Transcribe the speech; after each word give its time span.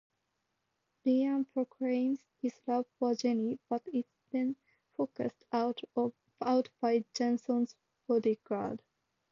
Ryan 1.05 1.45
proclaims 1.45 2.21
his 2.41 2.59
love 2.65 2.87
for 2.97 3.13
Jenny 3.13 3.59
but 3.69 3.83
is 3.93 4.05
then 4.31 4.55
forced 4.95 5.45
out 5.51 5.79
by 6.81 7.05
Jason's 7.13 7.75
bodyguard. 8.07 8.81